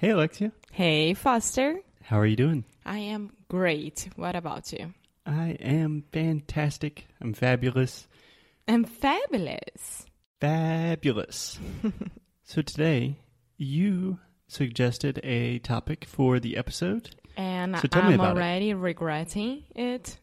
Hey, 0.00 0.10
Alexia. 0.10 0.52
Hey, 0.72 1.12
Foster. 1.12 1.78
How 2.04 2.18
are 2.18 2.24
you 2.24 2.34
doing? 2.36 2.64
I 2.86 2.98
am 2.98 3.32
great. 3.48 4.08
What 4.16 4.34
about 4.34 4.72
you? 4.72 4.94
I 5.26 5.50
am 5.60 6.04
fantastic. 6.10 7.06
I'm 7.20 7.34
fabulous. 7.34 8.08
I'm 8.66 8.84
fabulous. 8.84 10.06
Fabulous. 10.40 11.58
so 12.44 12.62
today, 12.62 13.16
you 13.58 14.18
suggested 14.48 15.20
a 15.22 15.58
topic 15.58 16.06
for 16.06 16.40
the 16.40 16.56
episode. 16.56 17.10
And 17.36 17.76
So 17.78 17.86
tell 17.86 18.02
I'm 18.04 18.14
about 18.14 18.36
it. 18.36 18.40
already 18.40 18.72
regretting 18.72 19.64
it. 19.76 20.18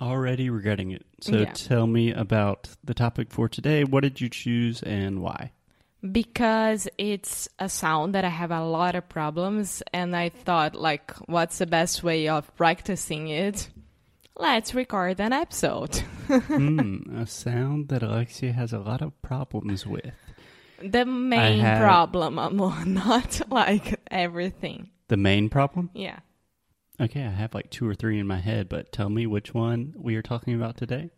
Already 0.00 0.50
regretting 0.50 0.90
it. 0.90 1.06
So 1.20 1.36
Yeah. 1.42 1.52
tell 1.52 1.86
me 1.86 2.12
about 2.12 2.70
the 2.82 2.92
topic 2.92 3.30
for 3.30 3.48
today. 3.48 3.84
What 3.84 4.02
did 4.02 4.20
you 4.20 4.28
choose 4.28 4.82
and 4.82 5.20
why? 5.22 5.52
Because 6.12 6.88
it's 6.98 7.48
a 7.58 7.68
sound 7.68 8.14
that 8.14 8.24
I 8.24 8.28
have 8.28 8.50
a 8.50 8.64
lot 8.64 8.94
of 8.94 9.08
problems 9.08 9.82
and 9.92 10.14
I 10.14 10.28
thought 10.28 10.74
like 10.74 11.12
what's 11.26 11.58
the 11.58 11.66
best 11.66 12.02
way 12.02 12.28
of 12.28 12.54
practicing 12.56 13.28
it? 13.28 13.68
Let's 14.38 14.74
record 14.74 15.18
an 15.20 15.32
episode. 15.32 15.96
hmm, 16.26 17.16
a 17.16 17.26
sound 17.26 17.88
that 17.88 18.02
Alexia 18.02 18.52
has 18.52 18.72
a 18.72 18.78
lot 18.78 19.00
of 19.00 19.20
problems 19.22 19.86
with. 19.86 20.12
the 20.82 21.06
main 21.06 21.60
have- 21.60 21.80
problem, 21.80 22.38
amor, 22.38 22.74
not 22.86 23.40
like 23.50 23.98
everything. 24.10 24.90
The 25.08 25.16
main 25.16 25.48
problem? 25.48 25.90
Yeah. 25.94 26.18
Okay, 27.00 27.22
I 27.24 27.30
have 27.30 27.54
like 27.54 27.70
two 27.70 27.88
or 27.88 27.94
three 27.94 28.18
in 28.18 28.26
my 28.26 28.40
head, 28.40 28.68
but 28.68 28.92
tell 28.92 29.08
me 29.08 29.26
which 29.26 29.54
one 29.54 29.94
we 29.96 30.16
are 30.16 30.22
talking 30.22 30.54
about 30.54 30.76
today. 30.76 31.10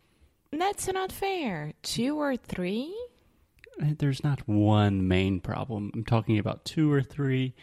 That's 0.51 0.87
not 0.87 1.11
fair. 1.11 1.73
Two 1.83 2.19
or 2.19 2.35
three? 2.35 2.95
There's 3.79 4.23
not 4.23 4.47
one 4.47 5.07
main 5.07 5.39
problem. 5.39 5.91
I'm 5.93 6.03
talking 6.03 6.37
about 6.37 6.65
two 6.65 6.91
or 6.91 7.01
three 7.01 7.53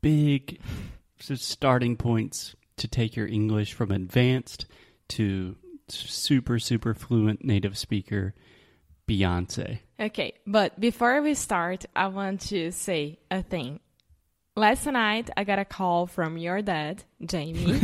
big 0.00 0.60
starting 1.18 1.96
points 1.96 2.54
to 2.76 2.88
take 2.88 3.16
your 3.16 3.26
English 3.26 3.72
from 3.72 3.90
advanced 3.90 4.66
to 5.08 5.56
super, 5.88 6.58
super 6.58 6.94
fluent 6.94 7.44
native 7.44 7.76
speaker 7.78 8.34
Beyonce. 9.08 9.80
Okay, 9.98 10.34
but 10.46 10.78
before 10.78 11.22
we 11.22 11.34
start, 11.34 11.86
I 11.96 12.08
want 12.08 12.42
to 12.42 12.70
say 12.72 13.18
a 13.30 13.42
thing. 13.42 13.80
Last 14.58 14.86
night, 14.86 15.30
I 15.36 15.44
got 15.44 15.60
a 15.60 15.64
call 15.64 16.06
from 16.08 16.36
your 16.36 16.62
dad, 16.62 17.04
Jamie, 17.24 17.78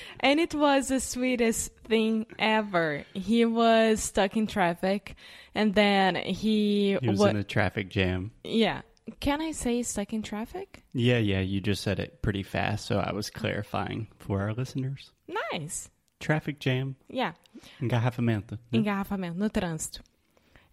and 0.20 0.40
it 0.40 0.52
was 0.56 0.88
the 0.88 0.98
sweetest 0.98 1.70
thing 1.86 2.26
ever. 2.36 3.04
He 3.14 3.44
was 3.44 4.00
stuck 4.02 4.36
in 4.36 4.48
traffic, 4.48 5.14
and 5.54 5.72
then 5.74 6.16
he, 6.16 6.98
He 7.00 7.08
was 7.08 7.20
wa- 7.20 7.26
in 7.26 7.36
a 7.36 7.44
traffic 7.44 7.90
jam. 7.90 8.32
yeah. 8.42 8.82
Can 9.20 9.40
I 9.40 9.52
say 9.52 9.82
stuck 9.82 10.12
in 10.12 10.22
traffic? 10.22 10.82
Yeah, 10.94 11.18
yeah, 11.18 11.40
you 11.40 11.60
just 11.60 11.82
said 11.82 11.98
it 12.00 12.22
pretty 12.22 12.42
fast, 12.42 12.86
so 12.86 12.98
I 12.98 13.12
was 13.12 13.30
clarifying 13.30 14.08
for 14.18 14.40
our 14.40 14.52
listeners. 14.52 15.12
Nice. 15.52 15.90
Traffic 16.18 16.58
jam, 16.58 16.96
Yeah. 17.08 17.32
engarrafamento. 17.80 18.58
engarrafamento 18.72 19.36
no 19.36 19.48
trânsito. 19.48 20.00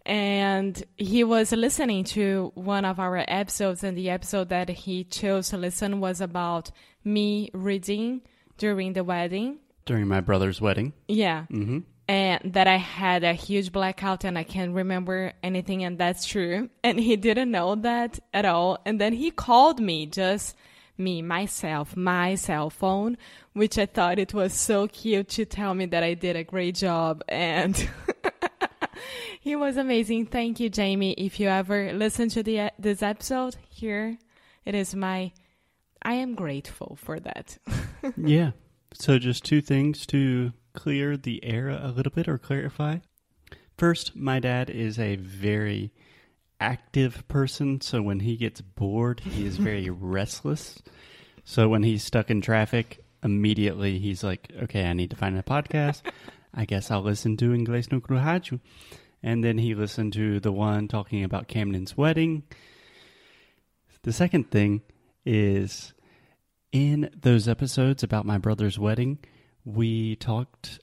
And 0.08 0.82
he 0.96 1.22
was 1.22 1.52
listening 1.52 2.04
to 2.04 2.50
one 2.54 2.84
of 2.86 2.98
our 2.98 3.22
episodes, 3.28 3.84
and 3.84 3.96
the 3.96 4.08
episode 4.10 4.48
that 4.48 4.70
he 4.70 5.04
chose 5.04 5.50
to 5.50 5.58
listen 5.58 6.00
was 6.00 6.20
about 6.22 6.70
me 7.04 7.50
reading 7.52 8.22
during 8.56 8.94
the 8.94 9.04
wedding. 9.04 9.58
During 9.84 10.08
my 10.08 10.20
brother's 10.20 10.60
wedding. 10.60 10.94
Yeah. 11.08 11.44
hmm 11.46 11.80
And 12.08 12.54
that 12.54 12.66
I 12.66 12.76
had 12.78 13.22
a 13.22 13.34
huge 13.34 13.70
blackout 13.70 14.24
and 14.24 14.38
I 14.38 14.44
can't 14.44 14.74
remember 14.74 15.34
anything, 15.42 15.84
and 15.84 15.98
that's 15.98 16.24
true. 16.24 16.70
And 16.82 16.98
he 16.98 17.16
didn't 17.16 17.50
know 17.50 17.74
that 17.74 18.18
at 18.32 18.46
all. 18.46 18.78
And 18.86 18.98
then 18.98 19.12
he 19.12 19.30
called 19.30 19.78
me, 19.78 20.06
just 20.06 20.56
me, 20.96 21.20
myself, 21.20 21.96
my 21.96 22.34
cell 22.34 22.70
phone, 22.70 23.18
which 23.52 23.76
I 23.78 23.84
thought 23.86 24.18
it 24.18 24.32
was 24.32 24.54
so 24.54 24.88
cute 24.88 25.28
to 25.30 25.44
tell 25.44 25.74
me 25.74 25.84
that 25.86 26.02
I 26.02 26.14
did 26.14 26.34
a 26.34 26.44
great 26.44 26.76
job. 26.76 27.22
And 27.28 27.76
he 29.40 29.56
was 29.56 29.76
amazing. 29.76 30.26
Thank 30.26 30.60
you, 30.60 30.68
Jamie. 30.68 31.12
If 31.12 31.38
you 31.40 31.48
ever 31.48 31.92
listen 31.92 32.28
to 32.30 32.42
the 32.42 32.70
this 32.78 33.02
episode, 33.02 33.56
here 33.68 34.18
it 34.64 34.74
is 34.74 34.94
my. 34.94 35.32
I 36.02 36.14
am 36.14 36.34
grateful 36.34 36.96
for 37.00 37.18
that. 37.20 37.58
yeah. 38.16 38.52
So 38.94 39.18
just 39.18 39.44
two 39.44 39.60
things 39.60 40.06
to 40.06 40.52
clear 40.72 41.16
the 41.16 41.44
air 41.44 41.68
a 41.68 41.88
little 41.88 42.12
bit 42.12 42.28
or 42.28 42.38
clarify. 42.38 42.98
First, 43.76 44.16
my 44.16 44.40
dad 44.40 44.70
is 44.70 44.98
a 44.98 45.16
very 45.16 45.92
active 46.60 47.26
person, 47.28 47.80
so 47.80 48.02
when 48.02 48.20
he 48.20 48.36
gets 48.36 48.60
bored, 48.60 49.20
he 49.20 49.46
is 49.46 49.56
very 49.56 49.90
restless. 49.90 50.82
So 51.44 51.68
when 51.68 51.82
he's 51.82 52.04
stuck 52.04 52.30
in 52.30 52.40
traffic, 52.40 53.04
immediately 53.22 53.98
he's 53.98 54.24
like, 54.24 54.52
"Okay, 54.64 54.84
I 54.84 54.92
need 54.92 55.10
to 55.10 55.16
find 55.16 55.38
a 55.38 55.42
podcast. 55.42 56.02
I 56.54 56.64
guess 56.64 56.90
I'll 56.90 57.02
listen 57.02 57.36
to 57.38 57.50
Inglés 57.50 57.90
no 57.92 58.00
Cruhaju." 58.00 58.60
And 59.22 59.42
then 59.42 59.58
he 59.58 59.74
listened 59.74 60.12
to 60.14 60.40
the 60.40 60.52
one 60.52 60.88
talking 60.88 61.24
about 61.24 61.48
Camden's 61.48 61.96
wedding. 61.96 62.44
The 64.02 64.12
second 64.12 64.50
thing 64.50 64.82
is 65.26 65.92
in 66.72 67.10
those 67.20 67.48
episodes 67.48 68.02
about 68.02 68.26
my 68.26 68.38
brother's 68.38 68.78
wedding, 68.78 69.18
we 69.64 70.16
talked 70.16 70.78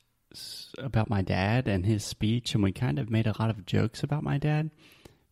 about 0.78 1.10
my 1.10 1.22
dad 1.22 1.68
and 1.68 1.86
his 1.86 2.04
speech, 2.04 2.54
and 2.54 2.64
we 2.64 2.72
kind 2.72 3.00
of 3.00 3.10
made 3.10 3.28
a 3.28 3.36
lot 3.40 3.50
of 3.50 3.66
jokes 3.66 4.04
about 4.04 4.24
my 4.24 4.38
dad 4.38 4.70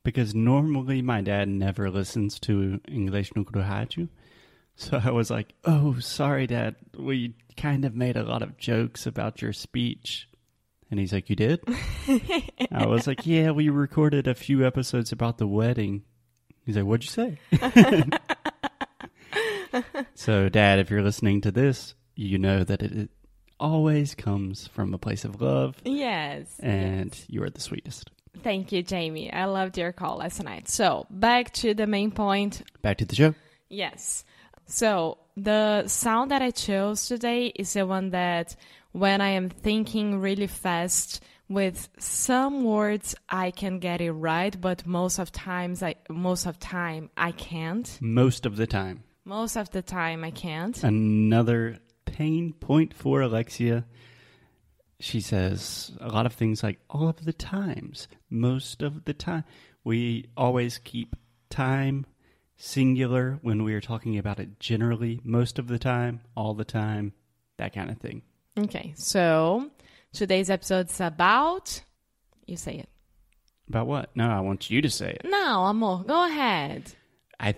because 0.03 0.35
normally 0.35 1.01
my 1.01 1.21
dad 1.21 1.47
never 1.47 1.89
listens 1.89 2.39
to 2.39 2.79
English 2.87 3.35
no. 3.35 4.09
So 4.75 4.99
I 5.03 5.11
was 5.11 5.29
like, 5.29 5.53
"Oh, 5.65 5.99
sorry, 5.99 6.47
Dad. 6.47 6.75
We 6.97 7.35
kind 7.55 7.85
of 7.85 7.95
made 7.95 8.17
a 8.17 8.23
lot 8.23 8.41
of 8.41 8.57
jokes 8.57 9.05
about 9.05 9.41
your 9.41 9.53
speech." 9.53 10.27
And 10.91 10.99
he's 10.99 11.13
like, 11.13 11.29
"You 11.29 11.35
did?" 11.35 11.61
I 12.71 12.85
was 12.85 13.07
like, 13.07 13.25
"Yeah, 13.25 13.51
we 13.51 13.69
recorded 13.69 14.27
a 14.27 14.35
few 14.35 14.65
episodes 14.65 15.11
about 15.11 15.37
the 15.37 15.47
wedding." 15.47 16.03
He's 16.65 16.75
like, 16.75 16.85
"What'd 16.85 17.03
you 17.05 17.09
say?" 17.09 17.39
So, 20.15 20.47
Dad, 20.47 20.79
if 20.79 20.89
you're 20.89 21.01
listening 21.01 21.41
to 21.41 21.51
this, 21.51 21.95
you 22.15 22.37
know 22.37 22.63
that 22.63 22.81
it, 22.81 22.91
it 22.93 23.09
always 23.59 24.15
comes 24.15 24.67
from 24.67 24.93
a 24.93 24.97
place 24.97 25.25
of 25.25 25.41
love, 25.41 25.75
yes. 25.83 26.47
and 26.59 27.13
yes. 27.13 27.25
you 27.27 27.43
are 27.43 27.49
the 27.49 27.59
sweetest. 27.59 28.11
Thank 28.41 28.71
you, 28.71 28.83
Jamie. 28.83 29.31
I 29.31 29.45
loved 29.45 29.77
your 29.77 29.91
call 29.91 30.17
last 30.17 30.43
night. 30.43 30.69
So, 30.69 31.07
back 31.09 31.51
to 31.55 31.73
the 31.73 31.87
main 31.87 32.11
point. 32.11 32.61
Back 32.81 32.97
to 32.99 33.05
the 33.05 33.15
show. 33.15 33.35
Yes. 33.69 34.23
So, 34.65 35.17
the 35.35 35.87
sound 35.87 36.31
that 36.31 36.41
I 36.41 36.51
chose 36.51 37.07
today 37.07 37.47
is 37.47 37.73
the 37.73 37.85
one 37.85 38.11
that 38.11 38.55
when 38.93 39.21
I 39.21 39.29
am 39.29 39.49
thinking 39.49 40.19
really 40.19 40.47
fast 40.47 41.21
with 41.49 41.89
some 41.99 42.63
words 42.63 43.15
I 43.27 43.51
can 43.51 43.79
get 43.79 43.99
it 44.01 44.11
right, 44.11 44.59
but 44.59 44.85
most 44.85 45.19
of 45.19 45.31
times 45.31 45.83
I 45.83 45.95
most 46.09 46.45
of 46.45 46.59
time 46.59 47.09
I 47.17 47.31
can't. 47.31 47.97
Most 48.01 48.45
of 48.45 48.55
the 48.55 48.67
time. 48.67 49.03
Most 49.25 49.57
of 49.57 49.71
the 49.71 49.81
time 49.81 50.23
I 50.23 50.31
can't. 50.31 50.81
Another 50.83 51.79
pain 52.05 52.53
point 52.53 52.93
for 52.93 53.21
Alexia. 53.21 53.85
She 54.99 55.19
says 55.19 55.91
a 55.99 56.07
lot 56.07 56.25
of 56.25 56.33
things 56.33 56.63
like 56.63 56.79
all 56.89 57.09
of 57.09 57.25
the 57.25 57.33
times, 57.33 58.07
most 58.29 58.81
of 58.81 59.05
the 59.05 59.13
time. 59.13 59.43
We 59.83 60.29
always 60.37 60.77
keep 60.77 61.15
time 61.49 62.05
singular 62.55 63.39
when 63.41 63.63
we 63.63 63.73
are 63.73 63.81
talking 63.81 64.17
about 64.17 64.39
it 64.39 64.59
generally, 64.59 65.19
most 65.23 65.59
of 65.59 65.67
the 65.67 65.79
time, 65.79 66.21
all 66.37 66.53
the 66.53 66.63
time, 66.63 67.13
that 67.57 67.73
kind 67.73 67.89
of 67.89 67.97
thing. 67.97 68.21
Okay. 68.57 68.93
So, 68.95 69.71
today's 70.11 70.49
episode 70.49 70.89
is 70.89 71.01
about 71.01 71.83
you 72.45 72.57
say 72.57 72.75
it. 72.75 72.89
About 73.69 73.87
what? 73.87 74.15
No, 74.15 74.29
I 74.29 74.41
want 74.41 74.69
you 74.69 74.81
to 74.81 74.89
say 74.89 75.11
it. 75.11 75.21
No, 75.25 75.63
amor, 75.63 76.03
go 76.03 76.25
ahead. 76.25 76.93
I 77.39 77.55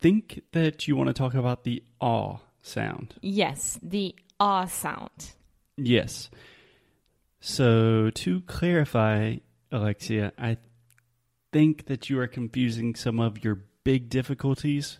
think 0.00 0.42
that 0.52 0.86
you 0.86 0.96
want 0.96 1.08
to 1.08 1.14
talk 1.14 1.34
about 1.34 1.64
the 1.64 1.82
aw 2.00 2.38
sound. 2.62 3.14
Yes, 3.20 3.78
the 3.82 4.14
ah 4.38 4.66
sound. 4.66 5.32
Yes. 5.76 6.30
So 7.40 8.10
to 8.10 8.40
clarify, 8.42 9.36
Alexia, 9.72 10.32
I 10.38 10.58
think 11.52 11.86
that 11.86 12.10
you 12.10 12.18
are 12.20 12.26
confusing 12.26 12.94
some 12.94 13.18
of 13.20 13.42
your 13.42 13.62
big 13.84 14.10
difficulties 14.10 14.98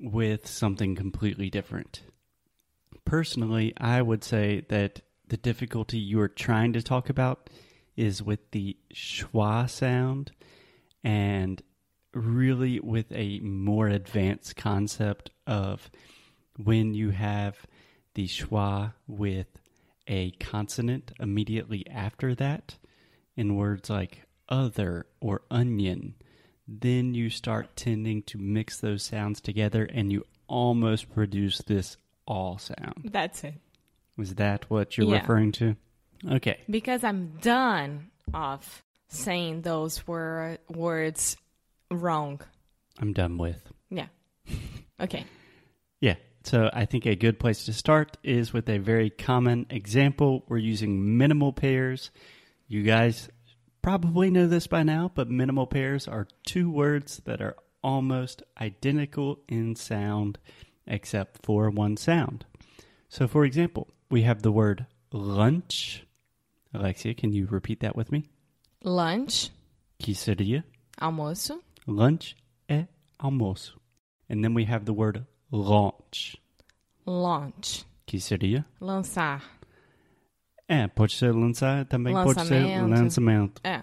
with 0.00 0.46
something 0.46 0.94
completely 0.94 1.50
different. 1.50 2.02
Personally, 3.08 3.72
I 3.78 4.02
would 4.02 4.22
say 4.22 4.66
that 4.68 5.00
the 5.28 5.38
difficulty 5.38 5.98
you 5.98 6.20
are 6.20 6.28
trying 6.28 6.74
to 6.74 6.82
talk 6.82 7.08
about 7.08 7.48
is 7.96 8.22
with 8.22 8.50
the 8.50 8.76
schwa 8.92 9.68
sound 9.68 10.32
and 11.02 11.62
really 12.12 12.78
with 12.80 13.10
a 13.12 13.40
more 13.40 13.88
advanced 13.88 14.56
concept 14.56 15.30
of 15.46 15.90
when 16.62 16.92
you 16.92 17.08
have 17.08 17.66
the 18.12 18.26
schwa 18.26 18.92
with 19.06 19.46
a 20.06 20.32
consonant 20.32 21.12
immediately 21.18 21.86
after 21.88 22.34
that 22.34 22.76
in 23.36 23.56
words 23.56 23.88
like 23.88 24.26
other 24.50 25.06
or 25.20 25.40
onion 25.50 26.14
then 26.66 27.14
you 27.14 27.30
start 27.30 27.74
tending 27.74 28.22
to 28.22 28.36
mix 28.36 28.78
those 28.80 29.02
sounds 29.02 29.40
together 29.40 29.84
and 29.84 30.12
you 30.12 30.24
almost 30.46 31.10
produce 31.10 31.58
this 31.62 31.96
all 32.28 32.58
sound. 32.58 33.10
That's 33.10 33.42
it. 33.42 33.54
Was 34.16 34.34
that 34.36 34.68
what 34.70 34.96
you're 34.96 35.08
Yeah. 35.08 35.20
referring 35.20 35.50
to? 35.52 35.74
Okay. 36.28 36.60
Because 36.70 37.02
I'm 37.02 37.38
done 37.40 38.10
of 38.34 38.82
saying 39.08 39.62
those 39.62 40.06
wor- 40.06 40.58
words 40.68 41.36
wrong. 41.90 42.40
I'm 43.00 43.12
done 43.12 43.38
with. 43.38 43.62
Yeah. 43.90 44.06
Okay. 45.00 45.24
Yeah. 46.00 46.16
So 46.42 46.68
I 46.72 46.84
think 46.84 47.06
a 47.06 47.14
good 47.14 47.38
place 47.38 47.66
to 47.66 47.72
start 47.72 48.16
is 48.24 48.52
with 48.52 48.68
a 48.68 48.78
very 48.78 49.10
common 49.10 49.66
example. 49.70 50.44
We're 50.48 50.58
using 50.58 51.16
minimal 51.16 51.52
pairs. 51.52 52.10
You 52.66 52.82
guys 52.82 53.28
probably 53.80 54.30
know 54.30 54.48
this 54.48 54.66
by 54.66 54.82
now, 54.82 55.12
but 55.14 55.30
minimal 55.30 55.68
pairs 55.68 56.08
are 56.08 56.26
two 56.44 56.68
words 56.68 57.18
that 57.26 57.40
are 57.40 57.54
almost 57.80 58.42
identical 58.60 59.38
in 59.48 59.76
sound 59.76 60.38
except 60.88 61.44
for 61.44 61.70
one 61.70 61.96
sound. 61.96 62.44
So 63.08 63.28
for 63.28 63.44
example, 63.44 63.86
we 64.10 64.22
have 64.22 64.42
the 64.42 64.50
word 64.50 64.86
lunch. 65.12 66.04
Alexia, 66.74 67.14
can 67.14 67.32
you 67.32 67.46
repeat 67.50 67.80
that 67.80 67.96
with 67.96 68.10
me? 68.10 68.28
Lunch, 68.84 69.50
Que 69.98 70.14
seria? 70.14 70.64
almoço, 71.00 71.60
Lunch 71.86 72.36
é 72.68 72.86
almoço. 73.18 73.78
And 74.30 74.42
then 74.42 74.54
we 74.54 74.64
have 74.64 74.84
the 74.84 74.92
word 74.92 75.24
launch. 75.50 76.36
launch, 77.06 77.84
Que 78.06 78.18
seria? 78.20 78.64
lançar. 78.80 79.42
É, 80.68 80.86
pode 80.86 81.14
ser 81.14 81.32
lançar, 81.34 81.86
também 81.86 82.12
pode 82.12 82.44
ser 82.46 82.60
Lançamento. 82.62 82.90
lançamento. 82.90 83.60
É. 83.64 83.82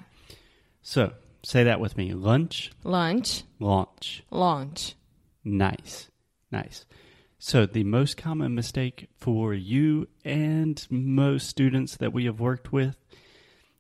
So, 0.83 1.11
say 1.43 1.65
that 1.65 1.81
with 1.81 1.95
me. 1.97 2.13
Lunch, 2.13 2.71
Lunch, 2.83 3.43
launch. 3.59 4.23
launch. 4.29 4.95
Nice. 5.43 6.09
Nice. 6.55 6.85
So, 7.37 7.65
the 7.65 7.83
most 7.83 8.15
common 8.15 8.55
mistake 8.55 9.09
for 9.17 9.53
you 9.53 10.07
and 10.23 10.87
most 10.89 11.49
students 11.49 11.97
that 11.97 12.13
we 12.13 12.23
have 12.23 12.39
worked 12.39 12.71
with 12.71 12.95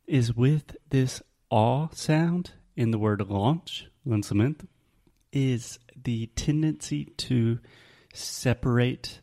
is 0.07 0.35
with 0.35 0.75
this 0.89 1.21
aw 1.49 1.87
sound 1.93 2.51
in 2.75 2.91
the 2.91 2.99
word 2.99 3.25
launch, 3.29 3.87
lançamento, 4.05 4.67
is 5.31 5.79
the 6.03 6.25
tendency 6.35 7.05
to 7.15 7.59
separate 8.13 9.21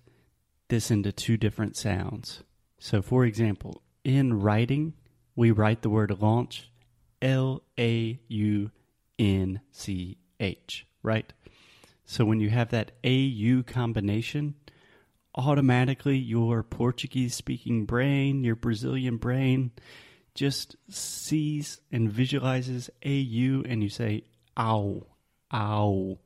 this 0.69 0.91
into 0.91 1.13
two 1.13 1.37
different 1.37 1.77
sounds. 1.77 2.43
So, 2.79 3.03
for 3.03 3.27
example, 3.27 3.83
in 4.03 4.41
writing, 4.41 4.95
we 5.37 5.51
write 5.51 5.83
the 5.83 5.91
word 5.91 6.23
launch 6.23 6.71
L 7.21 7.63
A 7.79 8.19
U 8.29 8.71
N 9.19 9.61
C 9.73 10.17
H, 10.41 10.87
right? 11.03 11.31
So, 12.05 12.25
when 12.25 12.41
you 12.41 12.51
have 12.51 12.71
that 12.71 12.93
AU 13.05 13.63
combination, 13.67 14.55
automatically 15.35 16.17
your 16.17 16.63
Portuguese 16.63 17.35
speaking 17.35 17.87
brain, 17.87 18.45
your 18.45 18.57
Brazilian 18.57 19.17
brain, 19.17 19.71
just 20.35 20.77
sees 20.89 21.81
and 21.91 22.11
visualizes 22.11 22.91
AU 23.05 23.63
and 23.67 23.83
you 23.83 23.89
say, 23.89 24.25
ow, 24.57 25.07
ow. 25.53 26.19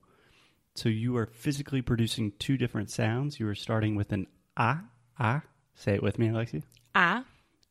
So 0.74 0.88
you 0.88 1.16
are 1.16 1.26
physically 1.26 1.82
producing 1.82 2.32
two 2.38 2.56
different 2.56 2.90
sounds. 2.90 3.40
You 3.40 3.48
are 3.48 3.54
starting 3.54 3.96
with 3.96 4.12
an 4.12 4.26
ah, 4.56 4.82
ah. 5.18 5.42
Say 5.74 5.94
it 5.94 6.02
with 6.02 6.18
me, 6.18 6.28
Alexia. 6.28 6.62
A, 6.94 7.22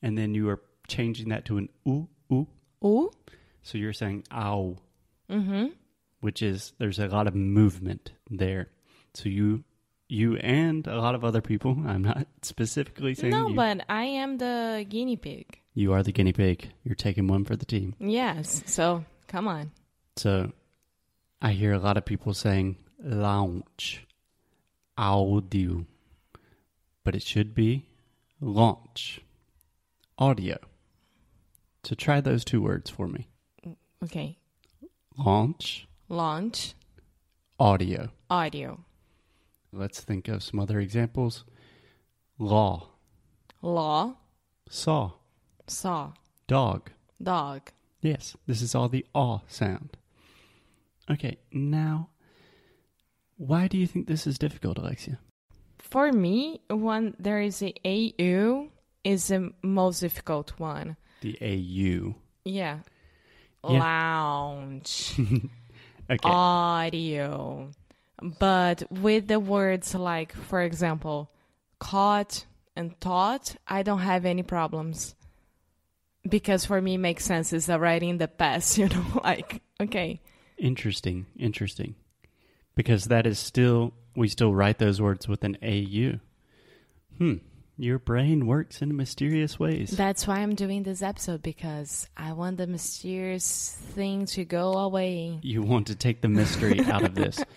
And 0.01 0.18
then 0.18 0.36
you 0.36 0.50
are 0.50 0.62
changing 0.88 1.30
that 1.30 1.46
to 1.46 1.58
an 1.58 1.69
oo, 1.88 2.08
oo. 2.31 2.48
U, 2.84 3.12
So 3.63 3.78
you're 3.78 3.94
saying 3.94 4.25
ow, 4.31 4.78
mm-hmm. 5.30 5.68
Which 6.25 6.42
is 6.42 6.74
there's 6.80 6.98
a 6.98 7.07
lot 7.07 7.27
of 7.27 7.36
movement 7.36 8.12
there. 8.31 8.69
So 9.13 9.30
you, 9.30 9.63
you 10.10 10.38
and 10.38 10.86
a 10.88 10.98
lot 11.00 11.13
of 11.16 11.24
other 11.24 11.42
people. 11.42 11.77
I'm 11.86 12.01
not 12.01 12.25
specifically 12.42 13.13
saying 13.13 13.31
No, 13.31 13.48
you. 13.50 13.56
but 13.56 13.86
I 13.88 14.06
am 14.06 14.38
the 14.39 14.86
guinea 14.89 15.18
pig. 15.18 15.60
you 15.75 15.94
are 15.94 16.01
the 16.04 16.12
guinea 16.12 16.33
pig. 16.33 16.72
You're 16.83 16.95
taking 16.95 17.27
one 17.27 17.45
for 17.45 17.56
the 17.56 17.66
team. 17.66 17.94
Yes, 18.00 18.63
so 18.66 19.06
come 19.27 19.48
on. 19.48 19.72
So 20.18 20.51
I 21.42 21.51
hear 21.51 21.74
a 21.74 21.80
lot 21.80 21.98
of 21.98 22.06
people 22.06 22.33
saying 22.33 22.77
launch, 23.00 24.06
audio, 24.98 25.86
but 27.04 27.13
it 27.16 27.22
should 27.22 27.54
be 27.54 27.86
launch, 28.42 29.22
audio. 30.18 30.57
So 31.83 31.94
try 31.94 32.19
those 32.19 32.44
two 32.44 32.62
words 32.63 32.89
for 32.89 33.07
me 33.07 33.27
Okay. 34.04 34.38
launch, 35.18 35.88
Launch, 36.10 36.74
audio. 37.60 38.10
audio, 38.30 38.80
Let's 39.72 40.00
think 40.02 40.28
of 40.28 40.44
some 40.44 40.60
other 40.60 40.80
examples 40.80 41.44
law, 42.38 42.90
law, 43.62 44.16
saw, 44.69 45.12
saw, 45.68 46.13
dog. 46.48 46.92
dog. 47.22 47.72
Yes, 48.02 48.36
this 48.46 48.62
is 48.62 48.75
all 48.75 48.88
the 48.88 49.06
aw 49.16 49.40
sound. 49.48 49.98
Okay, 51.10 51.38
now, 51.52 52.10
why 53.38 53.68
do 53.68 53.78
you 53.78 53.88
think 53.88 54.08
this 54.08 54.28
is 54.28 54.38
difficult, 54.38 54.78
Alexia? 54.78 55.19
For 55.80 56.12
me, 56.12 56.62
when 56.69 57.16
there 57.19 57.42
is 57.42 57.62
a 57.63 57.74
AU 57.86 58.69
is 59.04 59.28
the 59.28 59.51
most 59.63 60.00
difficult 60.00 60.54
one. 60.60 60.98
The 61.22 61.38
AU. 61.42 62.16
Yeah. 62.44 62.80
Yeah. 63.68 63.80
Lounge, 63.80 65.19
Okay. 66.10 66.30
audio. 66.30 67.72
But 68.40 68.84
with 68.90 69.28
the 69.28 69.40
words 69.40 69.94
like, 69.94 70.34
for 70.34 70.62
example, 70.62 71.30
caught 71.80 72.46
and 72.75 73.00
taught, 73.02 73.56
I 73.68 73.84
don't 73.84 74.00
have 74.00 74.25
any 74.25 74.44
problems. 74.44 75.16
Because 76.28 76.66
for 76.66 76.81
me, 76.81 76.96
it 76.96 77.00
makes 77.00 77.25
sense. 77.25 77.54
It's 77.54 77.69
already 77.69 78.10
in 78.10 78.18
the 78.18 78.28
past, 78.28 78.78
you 78.80 78.90
know, 78.90 79.06
like, 79.24 79.62
okay. 79.81 80.22
Interesting, 80.57 81.25
interesting. 81.38 81.96
Because 82.75 83.06
that 83.06 83.25
is 83.25 83.40
still, 83.40 83.94
we 84.16 84.28
still 84.28 84.54
write 84.54 84.80
those 84.80 85.01
words 85.01 85.28
with 85.28 85.44
an 85.44 85.58
AU. 85.63 86.19
Hmm. 87.18 87.36
Your 87.77 88.00
brain 88.00 88.48
works 88.48 88.81
in 88.81 88.95
mysterious 88.95 89.60
ways. 89.60 89.92
That's 89.92 90.25
why 90.25 90.38
I'm 90.38 90.56
doing 90.56 90.83
this 90.83 91.01
episode 91.01 91.42
because 91.42 92.07
I 92.16 92.31
want 92.31 92.57
the 92.57 92.68
mysterious 92.68 93.77
thing 93.94 94.25
to 94.27 94.45
go 94.45 94.74
away. 94.74 95.39
you 95.42 95.62
want 95.62 95.88
to 95.88 95.95
take 95.95 96.22
the 96.22 96.30
mystery 96.30 96.80
out 96.81 97.04
of 97.04 97.16
this. 97.16 97.44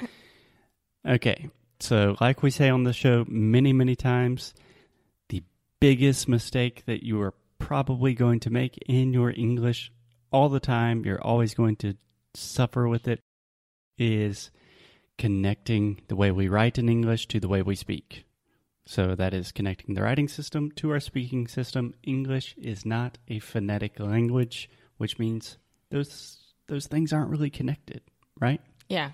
Okay. 1.07 1.49
So, 1.81 2.17
like 2.21 2.43
we 2.43 2.51
say 2.51 2.69
on 2.69 2.83
the 2.83 2.93
show 2.93 3.25
many, 3.29 3.73
many 3.73 3.95
times, 3.95 4.53
the 5.29 5.43
biggest 5.81 6.29
mistake 6.29 6.83
that 6.87 7.03
you 7.05 7.21
are 7.23 7.35
probably 7.59 8.15
going 8.15 8.41
to 8.41 8.51
make 8.51 8.77
in 8.87 9.13
your 9.13 9.31
English 9.31 9.93
all 10.33 10.49
the 10.49 10.61
time, 10.61 11.05
you're 11.05 11.23
always 11.23 11.55
going 11.55 11.77
to 11.77 11.95
suffer 12.35 12.89
with 12.89 13.07
it, 13.09 13.21
is 13.97 14.51
connecting 15.17 16.01
the 16.09 16.17
way 16.17 16.31
we 16.31 16.49
write 16.49 16.79
in 16.79 16.89
English 16.89 17.29
to 17.29 17.41
the 17.41 17.49
way 17.49 17.63
we 17.63 17.77
speak. 17.77 18.25
So 18.89 19.15
that 19.17 19.35
is 19.35 19.53
connecting 19.53 19.95
the 19.95 20.01
writing 20.01 20.29
system 20.29 20.71
to 20.77 20.93
our 20.93 20.99
speaking 20.99 21.47
system. 21.47 21.93
English 22.05 22.55
is 22.57 22.87
not 22.87 23.19
a 23.29 23.39
phonetic 23.39 24.01
language, 24.01 24.71
which 24.97 25.19
means 25.19 25.59
those 25.91 26.39
those 26.69 26.87
things 26.87 27.13
aren't 27.13 27.29
really 27.29 27.51
connected, 27.51 28.01
right? 28.41 28.63
Yeah. 28.89 29.11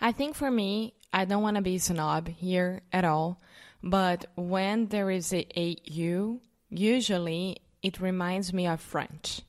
I 0.00 0.10
think 0.10 0.34
for 0.34 0.50
me, 0.50 0.94
I 1.12 1.24
don't 1.24 1.44
want 1.44 1.54
to 1.54 1.62
be 1.62 1.76
a 1.76 1.78
snob 1.78 2.26
here 2.26 2.82
at 2.92 3.04
all, 3.04 3.40
but 3.80 4.24
when 4.34 4.88
there 4.88 5.08
is 5.08 5.32
a 5.32 5.46
AU, 5.56 6.40
usually 6.68 7.58
it 7.84 8.00
reminds 8.00 8.52
me 8.52 8.66
of 8.66 8.80
French. 8.80 9.40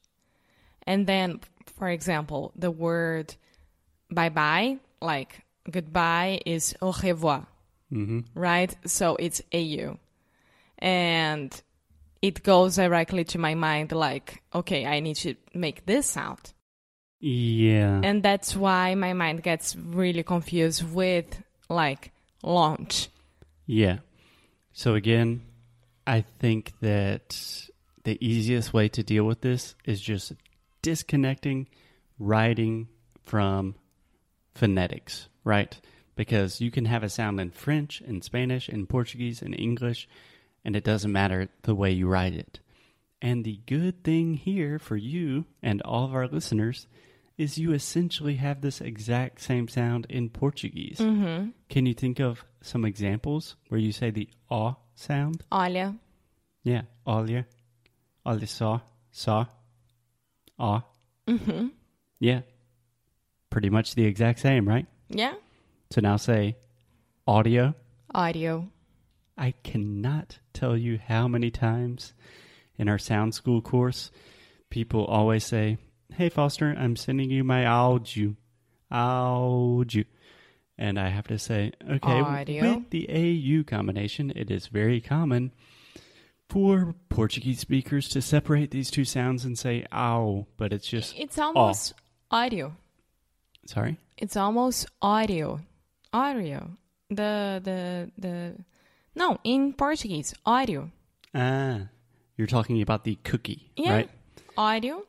And 0.85 1.07
then, 1.07 1.39
for 1.65 1.89
example, 1.89 2.51
the 2.55 2.69
word 2.69 3.33
bye 4.11 4.29
bye, 4.29 4.77
like 5.01 5.41
goodbye, 5.69 6.41
is 6.45 6.75
au 6.79 6.93
revoir, 6.93 7.47
Mm-hmm. 7.91 8.19
right? 8.35 8.75
So 8.85 9.15
it's 9.15 9.41
AU. 9.53 9.97
And 10.79 11.61
it 12.21 12.43
goes 12.43 12.75
directly 12.75 13.23
to 13.25 13.37
my 13.37 13.55
mind, 13.55 13.91
like, 13.91 14.41
okay, 14.53 14.85
I 14.85 14.99
need 14.99 15.15
to 15.17 15.35
make 15.53 15.85
this 15.85 16.05
sound. 16.05 16.53
Yeah. 17.19 18.01
And 18.03 18.21
that's 18.21 18.55
why 18.55 18.95
my 18.95 19.13
mind 19.13 19.41
gets 19.43 19.75
really 19.75 20.23
confused 20.23 20.83
with 20.93 21.41
like 21.69 22.11
launch. 22.43 23.09
yeah. 23.65 23.99
So 24.73 24.93
again, 24.93 25.41
I 26.05 26.23
think 26.39 26.73
that 26.81 27.35
the 28.03 28.23
easiest 28.23 28.73
way 28.73 28.87
to 28.89 29.01
deal 29.01 29.23
with 29.23 29.41
this 29.41 29.73
is 29.85 29.99
just 29.99 30.33
disconnecting 30.83 31.67
writing 32.19 32.87
from 33.25 33.73
phonetics, 34.53 35.29
right? 35.43 35.79
Because 36.17 36.59
you 36.59 36.71
can 36.71 36.85
have 36.85 37.03
a 37.03 37.09
sound 37.09 37.39
in 37.39 37.51
French, 37.51 38.01
in 38.01 38.21
Spanish, 38.21 38.67
in 38.67 38.87
Portuguese, 38.87 39.41
in 39.41 39.53
English, 39.53 40.09
and 40.65 40.75
it 40.75 40.83
doesn't 40.83 41.11
matter 41.11 41.47
the 41.61 41.75
way 41.75 41.91
you 41.91 42.07
write 42.09 42.33
it. 42.33 42.59
And 43.21 43.45
the 43.45 43.61
good 43.65 44.03
thing 44.03 44.33
here 44.33 44.79
for 44.79 44.97
you 44.97 45.45
and 45.63 45.81
all 45.83 46.03
of 46.03 46.13
our 46.13 46.27
listeners 46.27 46.87
is 47.37 47.57
you 47.57 47.71
essentially 47.71 48.35
have 48.35 48.61
this 48.61 48.81
exact 48.81 49.41
same 49.41 49.67
sound 49.67 50.07
in 50.09 50.29
Portuguese. 50.29 50.97
Mm-hmm. 50.97 51.49
Can 51.69 51.85
you 51.85 51.93
think 51.93 52.19
of 52.19 52.43
some 52.61 52.83
examples 52.83 53.55
where 53.69 53.79
you 53.79 53.91
say 53.91 54.09
the 54.09 54.27
"a" 54.49 54.73
sound? 54.95 55.43
Olha. 55.51 55.97
Yeah, 56.63 56.81
olha, 57.05 57.45
olha 58.25 58.47
só, 58.47 58.81
só, 59.13 59.47
ah. 60.59 60.83
Mm-hmm. 61.27 61.67
Yeah, 62.19 62.41
pretty 63.49 63.69
much 63.69 63.93
the 63.95 64.05
exact 64.05 64.39
same, 64.39 64.67
right? 64.67 64.87
Yeah. 65.09 65.33
So 65.91 66.01
now 66.01 66.17
say 66.17 66.57
audio. 67.27 67.73
Audio. 68.13 68.69
I 69.37 69.51
cannot 69.63 70.39
tell 70.53 70.75
you 70.75 70.99
how 71.05 71.27
many 71.27 71.51
times 71.51 72.13
in 72.77 72.89
our 72.89 72.97
sound 72.97 73.35
school 73.35 73.61
course 73.61 74.11
people 74.69 75.05
always 75.05 75.45
say, 75.45 75.77
Hey 76.13 76.29
Foster, 76.29 76.75
I'm 76.77 76.95
sending 76.95 77.29
you 77.29 77.43
my 77.43 77.65
audio. 77.65 78.35
Audio. 78.91 80.03
And 80.79 80.99
I 80.99 81.09
have 81.09 81.27
to 81.27 81.39
say, 81.39 81.71
okay, 81.89 82.19
Audio. 82.21 82.75
with 82.75 82.89
the 82.91 83.07
AU 83.09 83.63
combination, 83.63 84.31
it 84.35 84.51
is 84.51 84.67
very 84.67 85.01
common 85.01 85.51
for 86.49 86.93
Portuguese 87.09 87.59
speakers 87.59 88.07
to 88.09 88.21
separate 88.21 88.69
these 88.71 88.91
two 88.91 89.03
sounds 89.03 89.43
and 89.43 89.57
say 89.57 89.85
ow, 89.91 90.45
but 90.55 90.71
it's 90.71 90.87
just, 90.87 91.17
It's 91.17 91.37
almost 91.39 91.93
audio. 92.31 92.75
sorry? 93.65 93.97
It's 94.17 94.37
almost 94.37 94.87
audio. 95.01 95.59
Audio. 96.13 96.71
The 97.09 97.61
the 97.63 98.11
the 98.17 98.55
no, 99.15 99.37
in 99.43 99.73
Portuguese, 99.73 100.33
audio. 100.45 100.91
Ah, 101.33 101.87
you're 102.35 102.47
talking 102.47 102.81
about 102.81 103.03
the 103.03 103.15
cookie, 103.23 103.71
Yeah. 103.75 103.93
right? 103.93 104.09
Audio. 104.57 105.03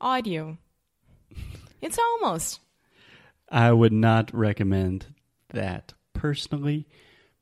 Audio. 0.00 0.56
It's 1.80 1.98
almost. 1.98 2.60
I 3.50 3.72
would 3.72 3.92
not 3.92 4.32
recommend 4.34 5.06
that 5.50 5.94
personally 6.12 6.86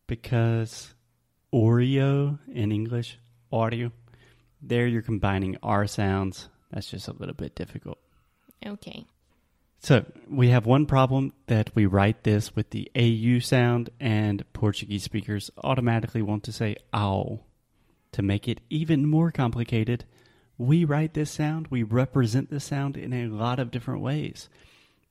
because 0.06 0.94
Oreo 1.52 2.38
in 2.52 2.70
English, 2.72 3.18
audio, 3.50 3.90
there 4.62 4.86
you're 4.86 5.02
combining 5.02 5.56
R 5.62 5.86
sounds. 5.86 6.48
That's 6.70 6.90
just 6.90 7.08
a 7.08 7.12
little 7.12 7.34
bit 7.34 7.54
difficult. 7.54 7.98
Okay. 8.64 9.04
So 9.78 10.04
we 10.28 10.48
have 10.48 10.66
one 10.66 10.86
problem 10.86 11.32
that 11.46 11.70
we 11.74 11.86
write 11.86 12.24
this 12.24 12.56
with 12.56 12.70
the 12.70 12.90
AU 12.96 13.40
sound, 13.40 13.90
and 14.00 14.44
Portuguese 14.52 15.04
speakers 15.04 15.50
automatically 15.62 16.22
want 16.22 16.42
to 16.44 16.52
say 16.52 16.76
ow. 16.94 17.40
To 18.12 18.22
make 18.22 18.48
it 18.48 18.60
even 18.70 19.06
more 19.06 19.30
complicated, 19.30 20.04
we 20.58 20.84
write 20.84 21.14
this 21.14 21.30
sound, 21.30 21.68
we 21.68 21.82
represent 21.82 22.50
this 22.50 22.64
sound 22.64 22.96
in 22.96 23.12
a 23.12 23.26
lot 23.28 23.58
of 23.58 23.70
different 23.70 24.00
ways. 24.00 24.48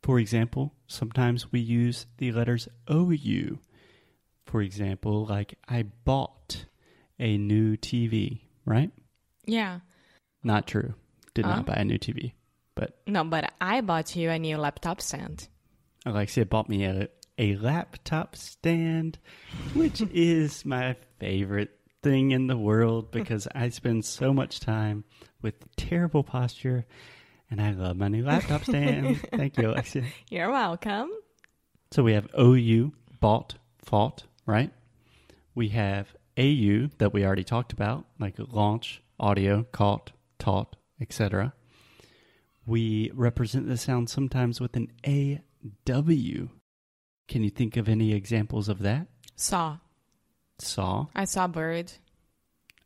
For 0.01 0.19
example, 0.19 0.73
sometimes 0.87 1.51
we 1.51 1.59
use 1.59 2.07
the 2.17 2.31
letters 2.31 2.67
OU. 2.91 3.59
For 4.45 4.61
example, 4.61 5.25
like 5.25 5.57
I 5.67 5.83
bought 5.83 6.65
a 7.19 7.37
new 7.37 7.77
TV, 7.77 8.41
right? 8.65 8.91
Yeah. 9.45 9.79
Not 10.43 10.67
true. 10.67 10.95
Did 11.33 11.45
Huh? 11.45 11.51
not 11.51 11.59
uh-huh. 11.59 11.75
buy 11.75 11.81
a 11.81 11.85
new 11.85 11.97
TV. 11.97 12.33
But 12.75 12.97
No, 13.07 13.23
but 13.23 13.53
I 13.59 13.81
bought 13.81 14.15
you 14.15 14.29
a 14.29 14.37
new 14.37 14.57
laptop 14.57 15.01
stand. 15.01 15.47
Alexia 16.05 16.45
bought 16.45 16.69
me 16.69 16.85
a, 16.85 17.07
a 17.37 17.55
laptop 17.55 18.35
stand, 18.35 19.17
which 19.73 20.01
is 20.13 20.65
my 20.65 20.95
favorite 21.19 21.71
thing 22.03 22.31
in 22.31 22.47
the 22.47 22.57
world 22.57 23.11
because 23.11 23.47
I 23.55 23.69
spend 23.69 24.05
so 24.05 24.33
much 24.33 24.59
time 24.59 25.05
with 25.41 25.55
terrible 25.75 26.23
posture 26.23 26.85
and 27.49 27.61
I 27.61 27.71
love 27.71 27.97
my 27.97 28.09
new 28.09 28.23
laptop 28.23 28.63
stand. 28.63 29.21
Thank 29.31 29.57
you, 29.57 29.69
Alexia. 29.71 30.03
You're 30.29 30.51
welcome. 30.51 31.09
So 31.91 32.03
we 32.03 32.13
have 32.13 32.27
OU, 32.37 32.91
bought, 33.19 33.55
fought, 33.77 34.23
right? 34.45 34.71
We 35.53 35.69
have 35.69 36.15
AU 36.37 36.89
that 36.97 37.13
we 37.13 37.25
already 37.25 37.43
talked 37.43 37.71
about, 37.71 38.05
like 38.19 38.35
launch, 38.37 39.01
audio, 39.19 39.63
caught, 39.71 40.11
taught, 40.37 40.75
etc. 40.99 41.53
We 42.65 43.11
represent 43.13 43.67
the 43.67 43.77
sound 43.77 44.09
sometimes 44.09 44.59
with 44.59 44.75
an 44.75 44.91
AW. 45.05 46.47
Can 47.27 47.43
you 47.43 47.49
think 47.49 47.77
of 47.77 47.87
any 47.89 48.13
examples 48.13 48.69
of 48.69 48.79
that? 48.79 49.07
Saw. 49.35 49.77
Saw. 50.59 51.07
I 51.15 51.25
saw 51.25 51.47
bird. 51.47 51.91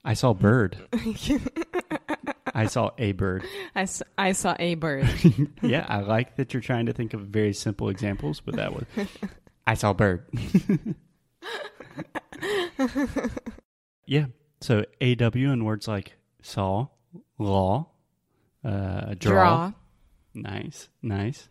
I 0.03 0.13
saw 0.13 0.33
bird. 0.33 0.77
I 2.53 2.65
saw 2.65 2.91
a 2.97 3.11
bird. 3.11 3.45
I, 3.75 3.85
saw 4.31 4.55
a 4.59 4.75
bird. 4.75 5.07
yeah, 5.61 5.85
I 5.87 5.99
like 6.01 6.35
that 6.37 6.53
you're 6.53 6.61
trying 6.61 6.87
to 6.87 6.93
think 6.93 7.13
of 7.13 7.21
very 7.21 7.53
simple 7.53 7.89
examples, 7.89 8.39
but 8.41 8.55
that 8.55 8.73
was 8.73 8.85
I 9.67 9.75
saw 9.75 9.93
bird. 9.93 10.25
yeah. 14.05 14.25
So 14.61 14.83
AW 15.01 15.29
in 15.33 15.63
words 15.63 15.87
like 15.87 16.13
saw, 16.41 16.87
law, 17.37 17.89
uh, 18.63 19.15
draw. 19.17 19.31
Draw. 19.33 19.73
Nice, 20.33 20.89
nice. 21.01 21.49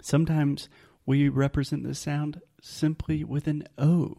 Sometimes 0.00 0.68
we 1.06 1.28
represent 1.28 1.82
the 1.82 1.94
sound 1.94 2.40
simply 2.60 3.24
with 3.24 3.46
an 3.46 3.64
O, 3.78 4.18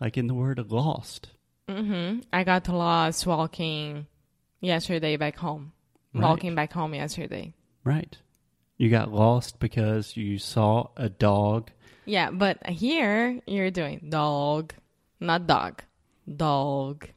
like 0.00 0.16
in 0.16 0.26
the 0.26 0.34
word 0.34 0.58
lost. 0.70 1.30
Mm-hmm. 1.68 2.20
I 2.32 2.44
got 2.44 2.68
lost 2.68 3.26
walking 3.26 4.06
yesterday 4.60 5.16
back 5.16 5.36
home. 5.36 5.72
Right. 6.12 6.22
Walking 6.22 6.54
back 6.54 6.72
home 6.72 6.94
yesterday. 6.94 7.54
Right. 7.84 8.16
You 8.76 8.90
got 8.90 9.12
lost 9.12 9.60
because 9.60 10.16
you 10.16 10.38
saw 10.38 10.88
a 10.96 11.08
dog. 11.08 11.70
Yeah, 12.06 12.30
but 12.30 12.66
here 12.66 13.40
you're 13.46 13.70
doing 13.70 14.06
dog, 14.08 14.74
not 15.20 15.46
dog. 15.46 15.82
Dog. 16.36 17.08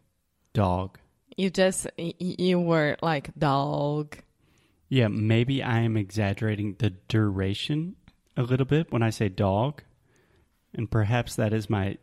Dog. 0.53 0.99
You 1.37 1.49
just 1.49 1.87
you 1.97 2.59
were 2.59 2.97
like 3.01 3.35
dog. 3.37 4.17
Yeah, 4.89 5.07
maybe 5.07 5.63
I 5.63 5.79
am 5.79 5.97
exaggerating 5.97 6.75
the 6.77 6.91
duration 6.91 7.95
a 8.37 8.43
little 8.43 8.65
bit 8.65 8.91
when 8.91 9.01
I 9.01 9.09
say 9.09 9.29
dog. 9.29 9.81
And 10.73 10.89
perhaps 10.89 11.35
that 11.35 11.53
is 11.53 11.69
my 11.69 11.97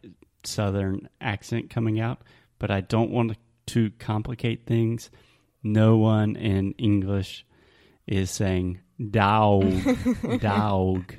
southern 0.45 1.09
accent 1.21 1.71
coming 1.71 2.01
out, 2.01 2.23
but 2.59 2.71
I 2.71 2.81
don't 2.81 3.11
want 3.11 3.37
to 3.67 3.91
complicate 3.99 4.67
things. 4.67 5.11
No 5.63 5.97
one 5.97 6.37
in 6.37 6.73
English 6.79 7.45
is 8.07 8.31
saying 8.31 8.81
dog, 9.11 9.73
dog. 10.41 11.15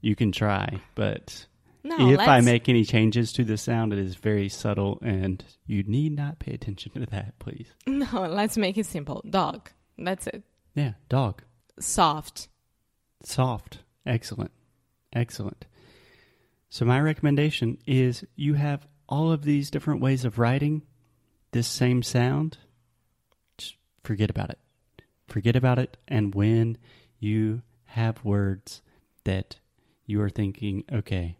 You 0.00 0.14
can 0.14 0.32
try, 0.32 0.80
but 0.94 1.46
No, 1.86 2.10
if 2.10 2.18
I 2.18 2.36
let's- 2.36 2.44
make 2.44 2.68
any 2.68 2.84
changes 2.84 3.32
to 3.34 3.44
the 3.44 3.56
sound, 3.56 3.92
it 3.92 4.00
is 4.00 4.16
very 4.16 4.48
subtle 4.48 4.98
and 5.02 5.44
you 5.66 5.84
need 5.84 6.16
not 6.16 6.40
pay 6.40 6.52
attention 6.52 6.90
to 6.92 7.06
that, 7.06 7.38
please. 7.38 7.68
no, 7.86 8.26
let's 8.28 8.56
make 8.56 8.76
it 8.76 8.86
simple. 8.86 9.22
Dog. 9.28 9.70
That's 9.96 10.26
it. 10.26 10.42
Yeah, 10.74 10.94
dog. 11.08 11.42
Soft. 11.78 12.48
Soft. 13.22 13.78
Excellent. 14.04 14.50
Excellent. 15.12 15.64
So, 16.68 16.84
my 16.84 17.00
recommendation 17.00 17.78
is 17.86 18.24
you 18.34 18.54
have 18.54 18.86
all 19.08 19.30
of 19.30 19.44
these 19.44 19.70
different 19.70 20.00
ways 20.00 20.24
of 20.24 20.38
writing 20.40 20.82
this 21.52 21.68
same 21.68 22.02
sound. 22.02 22.58
Just 23.56 23.76
forget 24.02 24.28
about 24.28 24.50
it. 24.50 24.58
Forget 25.28 25.54
about 25.54 25.78
it. 25.78 25.96
And 26.08 26.34
when 26.34 26.78
you 27.20 27.62
have 27.84 28.24
words 28.24 28.82
that 29.24 29.56
you 30.04 30.20
are 30.20 30.30
thinking, 30.30 30.84
okay, 30.92 31.38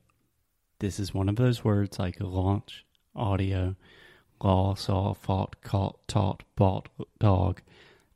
this 0.78 0.98
is 1.00 1.14
one 1.14 1.28
of 1.28 1.36
those 1.36 1.64
words 1.64 1.98
like 1.98 2.16
launch, 2.20 2.84
audio, 3.14 3.76
law, 4.42 4.74
saw, 4.74 5.14
fought, 5.14 5.62
caught, 5.62 6.06
taught, 6.08 6.42
bought, 6.54 6.88
dog, 7.18 7.60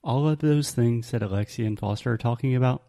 all 0.03 0.29
of 0.29 0.39
those 0.39 0.71
things 0.71 1.11
that 1.11 1.23
Alexia 1.23 1.67
and 1.67 1.79
Foster 1.79 2.13
are 2.13 2.19
talking 2.19 2.55
about, 2.55 2.83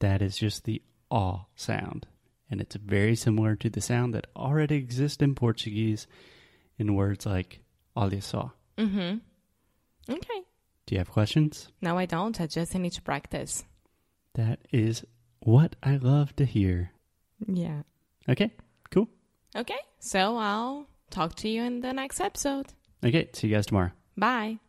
that 0.00 0.22
is 0.22 0.36
just 0.36 0.64
the 0.64 0.82
aw 1.10 1.44
sound. 1.54 2.06
And 2.50 2.60
it's 2.60 2.76
very 2.76 3.14
similar 3.14 3.54
to 3.56 3.70
the 3.70 3.80
sound 3.80 4.14
that 4.14 4.26
already 4.34 4.76
exists 4.76 5.22
in 5.22 5.34
Portuguese 5.34 6.06
in 6.78 6.94
words 6.94 7.26
like 7.26 7.60
olha 7.96 8.22
só. 8.22 8.52
Mm-hmm. 8.76 9.18
Okay. 10.12 10.42
Do 10.86 10.94
you 10.94 10.98
have 10.98 11.10
questions? 11.10 11.68
No, 11.80 11.96
I 11.96 12.06
don't. 12.06 12.40
I 12.40 12.46
just 12.46 12.74
need 12.74 12.92
to 12.92 13.02
practice. 13.02 13.64
That 14.34 14.58
is 14.72 15.04
what 15.40 15.76
I 15.82 15.96
love 15.96 16.34
to 16.36 16.44
hear. 16.44 16.90
Yeah. 17.46 17.82
Okay. 18.28 18.50
Okay. 19.54 19.78
So 19.98 20.36
I'll 20.36 20.86
talk 21.10 21.34
to 21.36 21.48
you 21.48 21.62
in 21.62 21.80
the 21.80 21.92
next 21.92 22.20
episode. 22.20 22.66
Okay, 23.04 23.28
see 23.32 23.48
you 23.48 23.54
guys 23.56 23.66
tomorrow. 23.66 23.90
Bye. 24.16 24.60